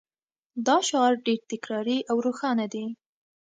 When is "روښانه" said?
2.25-2.65